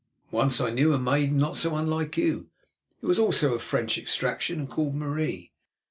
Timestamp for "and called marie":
4.61-5.53